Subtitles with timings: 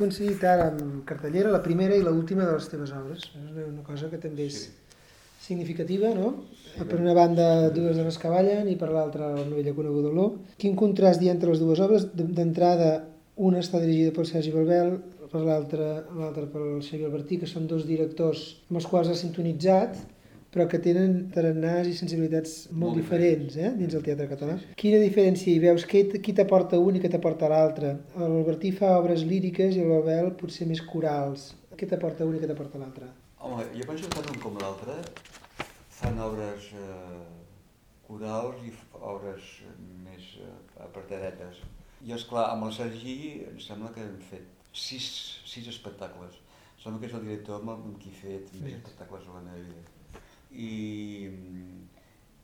[0.00, 3.28] coincidit ara amb cartellera la primera i l'última de les teves obres.
[3.36, 4.70] És una cosa que també és Sí.
[5.40, 6.34] significativa, no?
[6.78, 10.34] Per una banda, dues dones que ballen i per l'altra, la novella coneguda olor.
[10.60, 12.06] Quin contrast hi ha entre les dues obres?
[12.14, 13.04] D'entrada,
[13.36, 14.98] una està dirigida pel Sergi Balbel,
[15.30, 19.96] per l'altra pel Xavier Albertí, que són dos directors amb els quals has sintonitzat,
[20.50, 24.56] però que tenen tarannàs i sensibilitats molt, Molt diferents eh, dins el teatre català.
[24.80, 25.86] Quina diferència hi veus?
[25.86, 27.92] Qui, qui t'aporta un i què t'aporta l'altre?
[28.18, 31.52] L'Albertí fa obres líriques i el Babel potser més corals.
[31.78, 33.12] Què t'aporta un i què t'aporta l'altre?
[33.40, 34.96] Home, jo penso que tant un com l'altre
[36.00, 37.20] fan obres eh,
[38.08, 39.52] corals i obres
[40.02, 40.50] més eh,
[40.82, 41.62] apartadetes.
[42.04, 45.06] I esclar, amb el Sergi em sembla que hem fet sis,
[45.46, 46.40] sis espectacles.
[46.74, 49.62] Em sembla que és el director amb qui he fet més espectacles a la meva
[49.62, 50.19] vida.
[50.52, 51.28] I,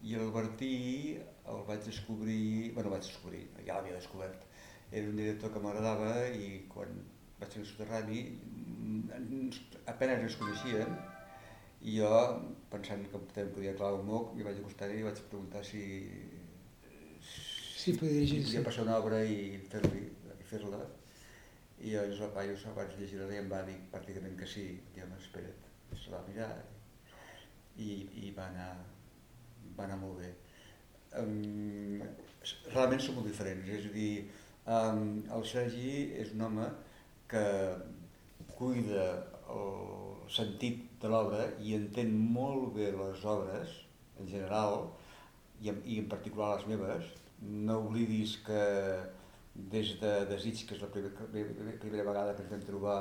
[0.06, 4.45] i el Bertí el vaig descobrir, bueno, vaig descobrir, ja l'havia descobert.
[4.92, 6.92] Era un director que m'agradava i quan
[7.41, 8.20] vaig ser soterrani
[9.91, 10.92] apenas ens coneixien
[11.87, 12.10] i jo,
[12.73, 15.82] pensant que també podia clavar un moc, m'hi vaig acostar i vaig preguntar si,
[17.26, 18.46] Sí, podia si dirigir-se.
[18.51, 20.09] podia passar una obra i fer-li-
[20.51, 20.80] fer-la.
[21.82, 24.65] I llavors el paio abans de llegir-la i em va dir pràcticament que sí.
[24.96, 26.48] Jo espera't, se la va mirar
[27.79, 27.93] i,
[28.27, 28.73] i va, anar,
[29.77, 30.32] va anar molt bé.
[31.21, 32.02] Um,
[32.73, 34.10] realment són molt diferents, és a dir,
[34.66, 36.69] um, el Sergi és un home
[37.30, 37.45] que
[38.57, 39.09] cuida
[39.52, 43.74] el sentit de l'obra i entén molt bé les obres,
[44.21, 44.88] en general,
[45.63, 47.13] i en, i en particular les meves.
[47.66, 48.63] No oblidis que
[49.73, 52.99] des de Desig, que és la primera, primera vegada que ens vam trobar,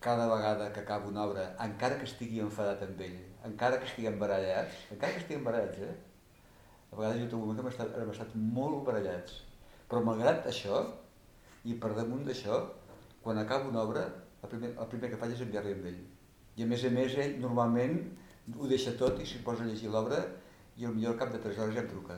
[0.00, 4.16] cada vegada que acaba una obra, encara que estigui enfadat amb ell, encara que estiguem
[4.18, 5.96] barallats, encara que estiguem barallats, eh?
[6.92, 9.36] A vegades jo trobo un que hem estat, hem estat molt barallats.
[9.90, 10.80] Però malgrat això,
[11.68, 12.62] i per damunt d'això,
[13.22, 14.06] quan acaba una obra,
[14.42, 16.00] el primer, el primer que faig és enviar-li amb ell.
[16.56, 18.00] I a més a més, ell normalment
[18.56, 20.24] ho deixa tot i s'hi posa a llegir l'obra
[20.80, 22.16] i millor cap de 3 hores ja em truca.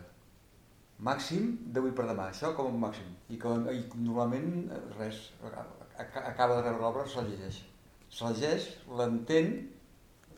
[1.02, 3.08] Màxim d'avui per demà, això com a màxim.
[3.34, 7.58] I, com, i normalment eh, res, aca- acaba de rebre l'obra, se la llegeix.
[8.12, 8.66] Se la llegeix,
[8.98, 9.52] l'entén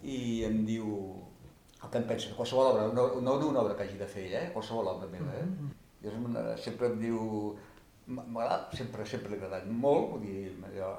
[0.06, 0.88] i em diu
[1.82, 4.34] el que em pensa, qualsevol obra, no, no una obra que hagi de fer ell,
[4.40, 4.50] eh?
[4.54, 5.32] qualsevol obra meva.
[5.40, 5.46] Eh?
[6.04, 7.18] I llavors em- sempre em diu,
[8.06, 10.90] m'agrada, sempre, sempre li ha agradat molt, vull dir, allò,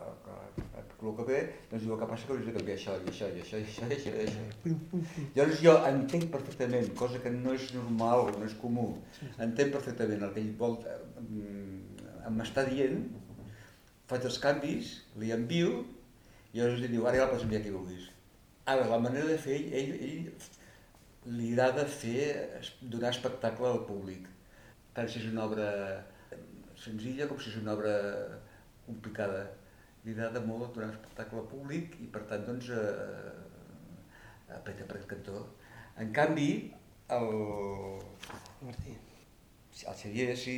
[0.75, 1.39] el que ve,
[1.71, 3.65] doncs diu, el que passa que hauries de canviar això, i això, i això, i
[3.69, 4.77] això, i això, i això.
[5.37, 8.87] Llavors jo entenc perfectament, cosa que no és normal, no és comú,
[9.37, 10.79] entenc perfectament el que ell vol,
[12.35, 13.03] m'està dient,
[14.09, 15.83] faig els canvis, li envio,
[16.55, 18.03] i llavors li diu, ara ja la pots enviar qui vulguis.
[18.71, 20.29] Ara, la manera de fer, ell, ell,
[21.27, 22.29] ell li agrada fer,
[22.93, 24.29] donar espectacle al públic,
[24.95, 25.67] tant si és una obra
[26.79, 27.95] senzilla com si és una obra
[28.85, 29.41] complicada.
[30.05, 33.35] Li agrada molt donar espectacle al públic i per tant doncs eh,
[34.55, 35.43] apreta per el cantó.
[35.99, 36.49] En canvi,
[37.19, 37.29] el,
[38.61, 38.95] Martí.
[38.95, 40.57] el Xavier, sí,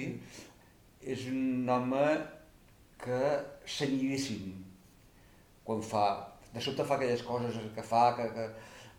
[1.02, 2.06] és un home
[3.02, 3.22] que
[3.80, 4.68] senyidíssim
[5.68, 6.08] quan fa,
[6.54, 8.46] de sobte fa aquelles coses que fa que, que,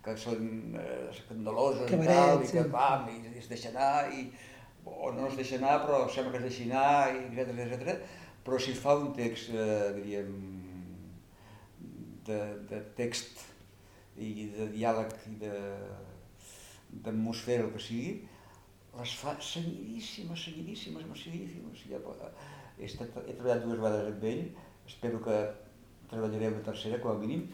[0.05, 4.29] que són eh, escandaloses i Cabaret, tal, i que va, i es deixa anar, i,
[4.85, 7.99] o no es deixa anar, però sembla que es deixi anar, i etc etc.
[8.45, 10.33] Però si fa un text, eh, diríem,
[12.29, 12.41] de,
[12.71, 13.45] de text
[14.21, 15.35] i de diàleg i
[17.05, 18.13] d'atmosfera, el que sigui,
[18.99, 21.85] les fa senyidíssimes, senyidíssimes, senyidíssimes.
[21.91, 22.01] Ja,
[22.79, 24.45] he, estat, he treballat dues vegades amb ell,
[24.89, 25.39] espero que
[26.11, 27.49] treballaré una tercera com a mínim,